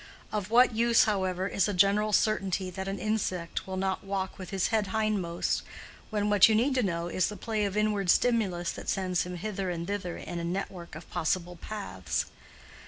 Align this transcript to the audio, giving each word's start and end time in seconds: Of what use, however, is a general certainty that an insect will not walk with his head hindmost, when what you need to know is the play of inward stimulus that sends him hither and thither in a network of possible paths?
Of 0.31 0.49
what 0.49 0.73
use, 0.73 1.03
however, 1.03 1.47
is 1.47 1.67
a 1.67 1.75
general 1.75 2.11
certainty 2.11 2.71
that 2.71 2.87
an 2.87 2.97
insect 2.97 3.67
will 3.67 3.77
not 3.77 4.03
walk 4.03 4.39
with 4.39 4.49
his 4.49 4.69
head 4.69 4.87
hindmost, 4.87 5.61
when 6.09 6.27
what 6.27 6.49
you 6.49 6.55
need 6.55 6.73
to 6.73 6.81
know 6.81 7.07
is 7.07 7.29
the 7.29 7.37
play 7.37 7.65
of 7.65 7.77
inward 7.77 8.09
stimulus 8.09 8.71
that 8.71 8.89
sends 8.89 9.27
him 9.27 9.35
hither 9.37 9.69
and 9.69 9.85
thither 9.85 10.17
in 10.17 10.39
a 10.39 10.43
network 10.43 10.95
of 10.95 11.07
possible 11.11 11.55
paths? 11.57 12.25